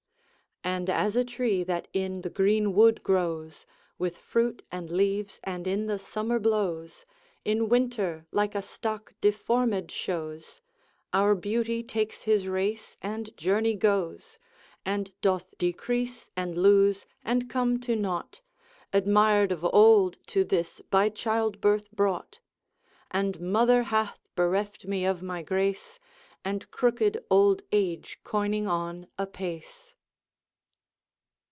And 0.63 0.91
as 0.91 1.15
a 1.15 1.25
tree 1.25 1.63
that 1.63 1.87
in 1.91 2.21
the 2.21 2.29
green 2.29 2.73
wood 2.75 3.01
grows, 3.01 3.65
With 3.97 4.15
fruit 4.15 4.61
and 4.71 4.91
leaves, 4.91 5.39
and 5.43 5.65
in 5.65 5.87
the 5.87 5.97
summer 5.97 6.37
blows, 6.37 7.03
In 7.43 7.67
winter 7.67 8.27
like 8.31 8.53
a 8.53 8.61
stock 8.61 9.15
deformed 9.21 9.89
shows: 9.89 10.61
Our 11.13 11.33
beauty 11.33 11.81
takes 11.81 12.25
his 12.25 12.45
race 12.47 12.95
and 13.01 13.35
journey 13.35 13.73
goes, 13.73 14.37
And 14.85 15.11
doth 15.21 15.57
decrease, 15.57 16.29
and 16.37 16.55
lose, 16.55 17.07
and 17.25 17.49
come 17.49 17.79
to 17.79 17.95
nought, 17.95 18.41
Admir'd 18.93 19.51
of 19.51 19.65
old, 19.65 20.19
to 20.27 20.43
this 20.43 20.79
by 20.91 21.09
child 21.09 21.59
birth 21.59 21.89
brought: 21.89 22.37
And 23.09 23.39
mother 23.41 23.81
hath 23.81 24.19
bereft 24.35 24.85
me 24.85 25.05
of 25.07 25.23
my 25.23 25.41
grace, 25.41 25.97
And 26.45 26.69
crooked 26.69 27.25
old 27.31 27.63
age 27.71 28.19
coining 28.23 28.67
on 28.67 29.07
apace. 29.17 29.87